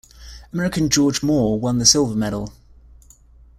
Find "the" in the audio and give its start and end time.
1.77-1.85